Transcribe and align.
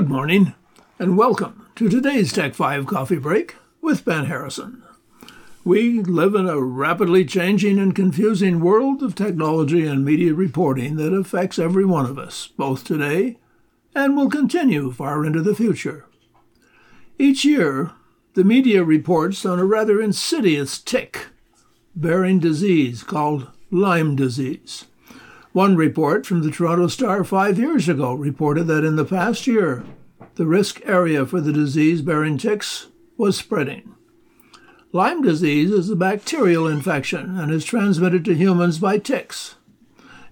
Good 0.00 0.08
morning, 0.08 0.54
and 0.98 1.18
welcome 1.18 1.66
to 1.76 1.90
today's 1.90 2.32
Tech 2.32 2.54
5 2.54 2.86
Coffee 2.86 3.18
Break 3.18 3.56
with 3.82 4.02
Ben 4.02 4.24
Harrison. 4.24 4.82
We 5.62 6.00
live 6.00 6.34
in 6.34 6.48
a 6.48 6.58
rapidly 6.58 7.26
changing 7.26 7.78
and 7.78 7.94
confusing 7.94 8.60
world 8.60 9.02
of 9.02 9.14
technology 9.14 9.86
and 9.86 10.02
media 10.02 10.32
reporting 10.32 10.96
that 10.96 11.12
affects 11.12 11.58
every 11.58 11.84
one 11.84 12.06
of 12.06 12.18
us, 12.18 12.46
both 12.46 12.82
today 12.82 13.36
and 13.94 14.16
will 14.16 14.30
continue 14.30 14.90
far 14.90 15.22
into 15.26 15.42
the 15.42 15.54
future. 15.54 16.06
Each 17.18 17.44
year, 17.44 17.90
the 18.32 18.42
media 18.42 18.82
reports 18.82 19.44
on 19.44 19.58
a 19.58 19.66
rather 19.66 20.00
insidious 20.00 20.78
tick 20.78 21.26
bearing 21.94 22.38
disease 22.38 23.02
called 23.02 23.48
Lyme 23.70 24.16
disease. 24.16 24.86
One 25.52 25.74
report 25.74 26.26
from 26.26 26.42
the 26.42 26.50
Toronto 26.52 26.86
Star 26.86 27.24
five 27.24 27.58
years 27.58 27.88
ago 27.88 28.14
reported 28.14 28.68
that 28.68 28.84
in 28.84 28.94
the 28.94 29.04
past 29.04 29.48
year, 29.48 29.84
the 30.36 30.46
risk 30.46 30.80
area 30.84 31.26
for 31.26 31.40
the 31.40 31.52
disease 31.52 32.02
bearing 32.02 32.38
ticks 32.38 32.86
was 33.16 33.36
spreading. 33.36 33.96
Lyme 34.92 35.22
disease 35.22 35.72
is 35.72 35.90
a 35.90 35.96
bacterial 35.96 36.68
infection 36.68 37.36
and 37.36 37.50
is 37.50 37.64
transmitted 37.64 38.24
to 38.26 38.34
humans 38.34 38.78
by 38.78 38.98
ticks. 38.98 39.56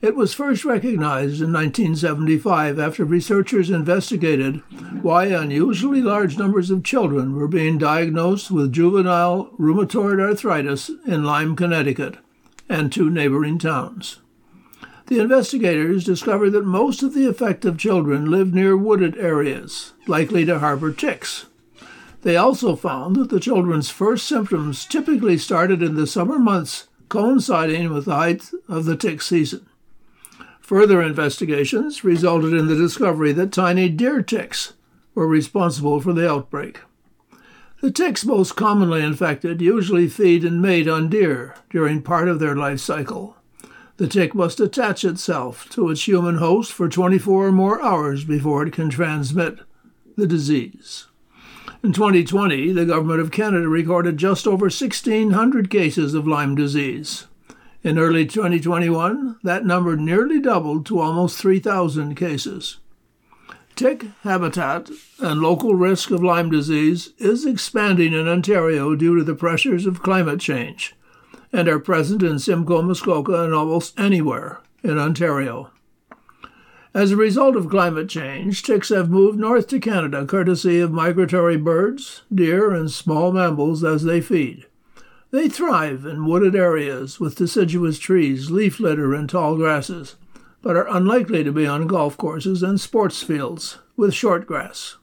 It 0.01 0.15
was 0.15 0.34
first 0.34 0.65
recognized 0.65 1.42
in 1.42 1.53
1975 1.53 2.78
after 2.78 3.05
researchers 3.05 3.70
investigated 3.70 4.62
why 5.03 5.27
unusually 5.27 6.00
large 6.00 6.39
numbers 6.39 6.70
of 6.70 6.84
children 6.84 7.34
were 7.34 7.48
being 7.48 7.77
diagnosed 7.77 8.53
with 8.53 8.73
juvenile 8.73 9.50
rheumatoid 9.59 10.20
arthritis 10.20 10.92
in 11.05 11.25
Lyme, 11.25 11.56
Connecticut, 11.56 12.19
and 12.69 12.92
two 12.92 13.11
neighboring 13.11 13.59
towns. 13.59 14.20
The 15.09 15.21
investigators 15.21 16.05
discovered 16.05 16.51
that 16.51 16.67
most 16.67 17.03
of 17.03 17.15
the 17.15 17.27
affected 17.27 17.79
children 17.79 18.30
lived 18.30 18.55
near 18.55 18.77
wooded 18.77 19.17
areas, 19.17 19.95
likely 20.07 20.45
to 20.45 20.59
harbor 20.59 20.93
ticks. 20.93 21.47
They 22.21 22.37
also 22.37 22.77
found 22.77 23.17
that 23.17 23.31
the 23.31 23.41
children's 23.41 23.89
first 23.89 24.28
symptoms 24.28 24.84
typically 24.84 25.39
started 25.39 25.83
in 25.83 25.95
the 25.95 26.06
summer 26.06 26.39
months, 26.39 26.89
coinciding 27.09 27.91
with 27.91 28.05
the 28.05 28.17
height 28.17 28.50
of 28.69 28.84
the 28.84 28.97
tick 28.97 29.23
season. 29.23 29.67
Further 30.61 31.00
investigations 31.00 32.05
resulted 32.05 32.53
in 32.53 32.67
the 32.67 32.77
discovery 32.77 33.33
that 33.33 33.50
tiny 33.50 33.89
deer 33.89 34.20
ticks 34.20 34.75
were 35.15 35.27
responsible 35.27 36.03
for 36.03 36.12
the 36.12 36.31
outbreak. 36.31 36.81
The 37.81 37.91
ticks 37.91 38.27
most 38.27 38.56
commonly 38.56 39.03
infected 39.03 39.62
usually 39.62 40.06
feed 40.06 40.45
and 40.45 40.61
mate 40.61 40.87
on 40.87 41.09
deer 41.09 41.55
during 41.70 42.03
part 42.03 42.28
of 42.28 42.41
their 42.41 42.55
life 42.55 42.81
cycle. 42.81 43.38
The 43.98 44.06
tick 44.06 44.32
must 44.32 44.60
attach 44.60 45.04
itself 45.04 45.68
to 45.70 45.91
its 45.91 46.06
human 46.06 46.36
host 46.36 46.72
for 46.72 46.88
24 46.88 47.48
or 47.48 47.52
more 47.52 47.82
hours 47.82 48.22
before 48.22 48.64
it 48.64 48.72
can 48.72 48.91
transmit 48.91 49.58
the 50.16 50.27
disease. 50.27 51.08
In 51.82 51.92
2020, 51.92 52.72
the 52.72 52.86
Government 52.86 53.20
of 53.20 53.32
Canada 53.32 53.69
recorded 53.69 54.16
just 54.16 54.46
over 54.46 54.66
1,600 54.66 55.69
cases 55.69 56.14
of 56.14 56.28
Lyme 56.28 56.54
disease. 56.54 57.26
In 57.82 57.98
early 57.98 58.24
2021, 58.24 59.41
that 59.42 59.66
number 59.66 59.96
nearly 59.96 60.41
doubled 60.41 60.86
to 60.86 61.00
almost 61.00 61.38
3,000 61.38 62.14
cases. 62.14 62.78
Tick 63.74 64.06
habitat 64.22 64.91
and 65.19 65.41
local 65.41 65.74
risk 65.74 66.12
of 66.12 66.22
Lyme 66.22 66.50
disease 66.50 67.14
is 67.19 67.44
expanding 67.44 68.12
in 68.12 68.28
Ontario 68.28 68.94
due 68.94 69.16
to 69.16 69.24
the 69.24 69.34
pressures 69.34 69.86
of 69.86 70.02
climate 70.04 70.38
change 70.38 70.94
and 71.52 71.68
are 71.68 71.78
present 71.78 72.22
in 72.22 72.38
Simcoe, 72.38 72.82
Muskoka, 72.82 73.44
and 73.44 73.54
almost 73.54 73.98
anywhere 73.98 74.60
in 74.82 74.98
Ontario. 74.98 75.70
As 76.94 77.12
a 77.12 77.16
result 77.16 77.54
of 77.54 77.68
climate 77.68 78.08
change, 78.08 78.62
ticks 78.62 78.88
have 78.88 79.10
moved 79.10 79.38
north 79.38 79.69
to 79.69 79.78
Canada 79.78 80.24
courtesy 80.26 80.80
of 80.80 80.91
migratory 80.91 81.56
birds, 81.56 82.22
deer, 82.34 82.72
and 82.72 82.91
small 82.91 83.30
mammals 83.30 83.84
as 83.84 84.04
they 84.04 84.20
feed. 84.20 84.66
They 85.30 85.48
thrive 85.48 86.06
in 86.06 86.26
wooded 86.26 86.56
areas 86.56 87.20
with 87.20 87.37
deciduous 87.37 87.98
trees, 87.98 88.50
leaf 88.50 88.81
litter, 88.81 89.14
and 89.14 89.28
tall 89.28 89.56
grasses, 89.56 90.16
but 90.62 90.76
are 90.76 90.88
unlikely 90.88 91.44
to 91.44 91.53
be 91.53 91.66
on 91.66 91.87
golf 91.87 92.16
courses 92.16 92.62
and 92.62 92.81
sports 92.81 93.22
fields 93.22 93.78
with 93.97 94.14
short 94.14 94.47
grass. 94.47 94.97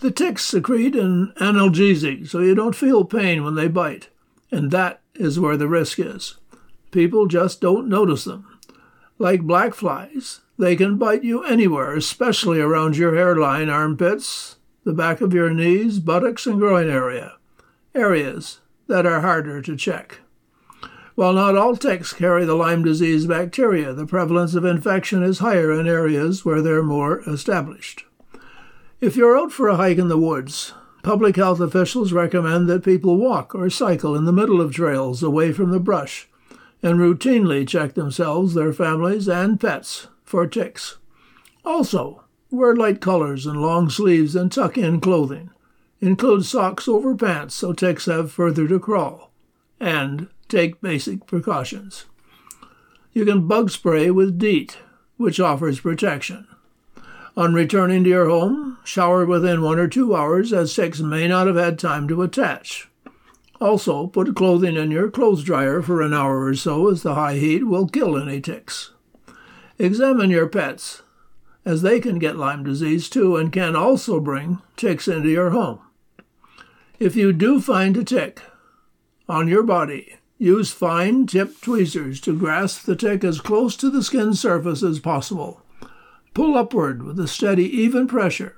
The 0.00 0.10
ticks 0.10 0.44
secrete 0.44 0.96
an 0.96 1.32
analgesic, 1.40 2.28
so 2.28 2.40
you 2.40 2.54
don't 2.54 2.74
feel 2.74 3.04
pain 3.04 3.44
when 3.44 3.54
they 3.54 3.68
bite, 3.68 4.08
and 4.50 4.70
that 4.70 5.00
is 5.14 5.40
where 5.40 5.56
the 5.56 5.68
risk 5.68 5.98
is. 5.98 6.36
People 6.90 7.26
just 7.26 7.60
don't 7.60 7.88
notice 7.88 8.24
them. 8.24 8.46
Like 9.18 9.42
black 9.42 9.74
flies, 9.74 10.40
they 10.58 10.76
can 10.76 10.96
bite 10.96 11.24
you 11.24 11.44
anywhere, 11.44 11.94
especially 11.94 12.60
around 12.60 12.96
your 12.96 13.14
hairline, 13.14 13.68
armpits, 13.68 14.56
the 14.84 14.92
back 14.92 15.20
of 15.20 15.34
your 15.34 15.50
knees, 15.50 15.98
buttocks, 15.98 16.46
and 16.46 16.58
groin 16.58 16.88
area, 16.88 17.34
areas 17.94 18.60
that 18.86 19.06
are 19.06 19.20
harder 19.20 19.62
to 19.62 19.76
check. 19.76 20.20
While 21.14 21.34
not 21.34 21.56
all 21.56 21.76
ticks 21.76 22.12
carry 22.12 22.46
the 22.46 22.54
Lyme 22.54 22.82
disease 22.82 23.26
bacteria, 23.26 23.92
the 23.92 24.06
prevalence 24.06 24.54
of 24.54 24.64
infection 24.64 25.22
is 25.22 25.40
higher 25.40 25.70
in 25.72 25.86
areas 25.86 26.44
where 26.44 26.62
they're 26.62 26.82
more 26.82 27.20
established. 27.28 28.04
If 29.00 29.16
you're 29.16 29.38
out 29.38 29.52
for 29.52 29.68
a 29.68 29.76
hike 29.76 29.98
in 29.98 30.08
the 30.08 30.18
woods, 30.18 30.72
Public 31.02 31.36
health 31.36 31.60
officials 31.60 32.12
recommend 32.12 32.68
that 32.68 32.84
people 32.84 33.16
walk 33.16 33.54
or 33.54 33.70
cycle 33.70 34.14
in 34.14 34.24
the 34.24 34.32
middle 34.32 34.60
of 34.60 34.74
trails 34.74 35.22
away 35.22 35.52
from 35.52 35.70
the 35.70 35.80
brush 35.80 36.28
and 36.82 36.98
routinely 36.98 37.66
check 37.66 37.94
themselves, 37.94 38.54
their 38.54 38.72
families, 38.72 39.28
and 39.28 39.60
pets 39.60 40.08
for 40.24 40.46
ticks. 40.46 40.98
Also, 41.64 42.24
wear 42.50 42.74
light 42.74 43.00
colors 43.00 43.46
and 43.46 43.60
long 43.60 43.88
sleeves 43.90 44.34
and 44.34 44.50
tuck 44.50 44.76
in 44.78 45.00
clothing. 45.00 45.50
Include 46.00 46.44
socks 46.44 46.88
over 46.88 47.14
pants 47.14 47.54
so 47.54 47.72
ticks 47.72 48.06
have 48.06 48.32
further 48.32 48.66
to 48.68 48.78
crawl. 48.78 49.30
And 49.78 50.28
take 50.48 50.80
basic 50.80 51.26
precautions. 51.26 52.06
You 53.12 53.24
can 53.24 53.46
bug 53.46 53.70
spray 53.70 54.10
with 54.10 54.38
DEET, 54.38 54.78
which 55.16 55.40
offers 55.40 55.80
protection. 55.80 56.46
On 57.36 57.54
returning 57.54 58.04
to 58.04 58.10
your 58.10 58.28
home, 58.28 58.78
shower 58.84 59.24
within 59.24 59.62
one 59.62 59.78
or 59.78 59.88
two 59.88 60.14
hours, 60.14 60.52
as 60.52 60.74
ticks 60.74 61.00
may 61.00 61.28
not 61.28 61.46
have 61.46 61.56
had 61.56 61.78
time 61.78 62.08
to 62.08 62.22
attach. 62.22 62.88
Also, 63.60 64.06
put 64.06 64.34
clothing 64.34 64.76
in 64.76 64.90
your 64.90 65.10
clothes 65.10 65.44
dryer 65.44 65.82
for 65.82 66.00
an 66.00 66.14
hour 66.14 66.44
or 66.44 66.54
so, 66.54 66.88
as 66.88 67.02
the 67.02 67.14
high 67.14 67.36
heat 67.36 67.66
will 67.66 67.86
kill 67.86 68.16
any 68.16 68.40
ticks. 68.40 68.92
Examine 69.78 70.30
your 70.30 70.48
pets, 70.48 71.02
as 71.64 71.82
they 71.82 72.00
can 72.00 72.18
get 72.18 72.36
Lyme 72.36 72.64
disease 72.64 73.08
too 73.08 73.36
and 73.36 73.52
can 73.52 73.76
also 73.76 74.18
bring 74.18 74.58
ticks 74.76 75.06
into 75.06 75.28
your 75.28 75.50
home. 75.50 75.80
If 76.98 77.16
you 77.16 77.32
do 77.32 77.60
find 77.60 77.96
a 77.96 78.04
tick 78.04 78.42
on 79.28 79.46
your 79.46 79.62
body, 79.62 80.16
use 80.38 80.70
fine 80.70 81.26
tipped 81.26 81.62
tweezers 81.62 82.20
to 82.22 82.38
grasp 82.38 82.84
the 82.84 82.96
tick 82.96 83.24
as 83.24 83.40
close 83.40 83.76
to 83.76 83.90
the 83.90 84.02
skin 84.02 84.34
surface 84.34 84.82
as 84.82 84.98
possible. 84.98 85.62
Pull 86.32 86.56
upward 86.56 87.02
with 87.02 87.18
a 87.18 87.26
steady, 87.26 87.64
even 87.64 88.06
pressure. 88.06 88.56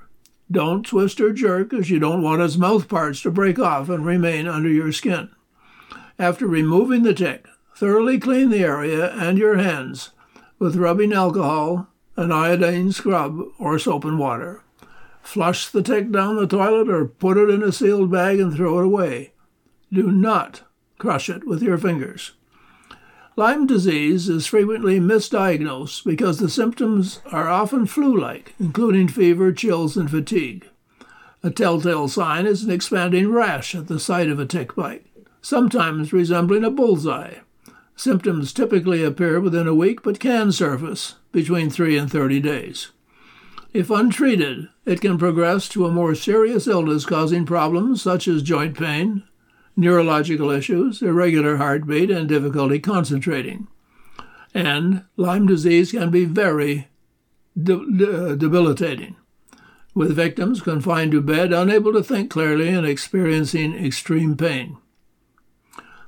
Don't 0.51 0.85
twist 0.85 1.21
or 1.21 1.33
jerk 1.33 1.73
as 1.73 1.89
you 1.89 1.99
don't 1.99 2.23
want 2.23 2.43
its 2.43 2.57
mouth 2.59 2.89
parts 2.89 3.23
to 3.23 3.31
break 3.31 3.59
off 3.59 3.89
and 3.89 4.05
remain 4.05 4.47
under 4.47 4.69
your 4.69 4.93
skin. 4.93 5.31
After 6.19 6.47
removing 6.47 7.03
the 7.03 7.15
tick, 7.15 7.47
thoroughly 7.75 8.19
clean 8.19 8.51
the 8.51 8.63
area 8.63 9.13
and 9.15 9.39
your 9.39 9.57
hands 9.57 10.11
with 10.59 10.77
rubbing 10.77 11.13
alcohol, 11.13 11.89
an 12.17 12.31
iodine 12.31 12.93
scrub, 12.93 13.41
or 13.59 13.79
soap 13.79 14.05
and 14.05 14.19
water. 14.19 14.63
Flush 15.23 15.69
the 15.69 15.83
tick 15.83 16.13
down 16.13 16.37
the 16.37 16.47
toilet 16.47 16.91
or 16.91 17.07
put 17.07 17.39
it 17.39 17.49
in 17.49 17.63
a 17.63 17.73
sealed 17.73 18.11
bag 18.11 18.39
and 18.39 18.55
throw 18.55 18.79
it 18.81 18.85
away. 18.85 19.33
Do 19.91 20.11
not 20.11 20.63
crush 20.99 21.31
it 21.31 21.47
with 21.47 21.63
your 21.63 21.79
fingers. 21.79 22.33
Lyme 23.35 23.67
disease 23.67 24.29
is 24.29 24.47
frequently 24.47 25.01
misdiagnosed 25.01 26.05
because 26.05 26.39
the 26.39 26.51
symptoms 26.51 27.23
are 27.33 27.49
often 27.49 27.87
flu 27.87 28.15
like, 28.15 28.55
including 28.61 29.09
fever, 29.09 29.53
chills, 29.53 29.97
and 29.97 30.11
fatigue. 30.11 30.69
A 31.43 31.51
telltale 31.51 32.09
sign 32.09 32.45
is 32.45 32.63
an 32.63 32.71
expanding 32.71 33.33
rash 33.33 33.75
at 33.75 33.89
the 33.89 33.99
site 33.99 34.29
of 34.29 34.39
a 34.39 34.45
tick 34.45 34.77
bite, 34.77 35.07
sometimes 35.41 36.13
resembling 36.13 36.63
a 36.63 36.71
bullseye. 36.71 37.37
Symptoms 37.97 38.53
typically 38.53 39.03
appear 39.03 39.41
within 39.41 39.67
a 39.67 39.75
week 39.75 40.03
but 40.03 40.21
can 40.21 40.53
surface 40.53 41.15
between 41.33 41.71
3 41.71 41.97
and 41.97 42.13
30 42.13 42.39
days. 42.41 42.91
If 43.73 43.89
untreated, 43.89 44.69
it 44.85 45.01
can 45.01 45.17
progress 45.17 45.71
to 45.71 45.87
a 45.87 45.91
more 45.91 46.15
serious 46.15 46.67
illness 46.67 47.07
causing 47.07 47.47
problems 47.47 48.03
such 48.03 48.29
as 48.29 48.43
joint 48.43 48.77
pain, 48.77 49.23
neurological 49.77 50.51
issues, 50.51 51.03
irregular 51.03 51.57
heartbeat, 51.57 52.11
and 52.11 52.29
difficulty 52.29 52.79
concentrating. 52.79 53.69
And 54.55 55.05
Lyme 55.17 55.47
disease 55.47 55.93
can 55.93 56.11
be 56.11 56.25
very 56.25 56.89
de- 57.61 57.91
de- 57.97 58.37
debilitating, 58.37 59.17
with 59.95 60.17
victims 60.17 60.61
confined 60.61 61.13
to 61.13 61.23
bed, 61.23 61.53
unable 61.53 61.93
to 61.93 62.03
think 62.03 62.31
clearly, 62.31 62.69
and 62.69 62.87
experiencing 62.87 63.75
extreme 63.75 64.37
pain. 64.37 64.77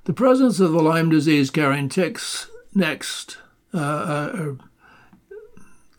The 0.05 0.12
presence 0.12 0.61
of 0.61 0.72
the 0.72 0.82
Lyme 0.82 1.08
disease 1.08 1.50
carrying 1.50 1.88
ticks 1.88 2.50
next 2.75 3.38
uh, 3.72 3.78
uh, 3.78 4.55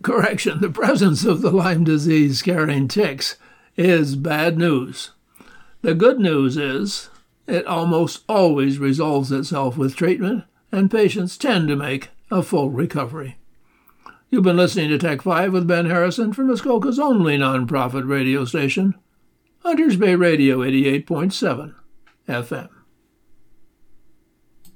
correction, 0.03 0.61
the 0.61 0.69
presence 0.69 1.25
of 1.25 1.41
the 1.41 1.49
Lyme 1.49 1.83
disease 1.83 2.43
carrying 2.43 2.87
ticks 2.87 3.37
is 3.75 4.15
bad 4.15 4.57
news. 4.57 5.11
The 5.81 5.95
good 5.95 6.19
news 6.19 6.57
is 6.57 7.09
it 7.47 7.65
almost 7.65 8.23
always 8.27 8.79
resolves 8.79 9.31
itself 9.31 9.77
with 9.77 9.95
treatment, 9.95 10.43
and 10.71 10.91
patients 10.91 11.37
tend 11.37 11.67
to 11.67 11.75
make 11.75 12.09
a 12.31 12.41
full 12.41 12.69
recovery. 12.69 13.37
You've 14.29 14.43
been 14.43 14.57
listening 14.57 14.89
to 14.89 14.97
Tech 14.97 15.21
5 15.21 15.53
with 15.53 15.67
Ben 15.67 15.85
Harrison 15.85 16.33
from 16.33 16.47
Muskoka's 16.47 16.99
only 16.99 17.37
nonprofit 17.37 18.07
radio 18.07 18.43
station, 18.45 18.95
Hunters 19.59 19.95
Bay 19.95 20.15
Radio 20.15 20.59
88.7 20.59 21.73
FM. 22.27 22.69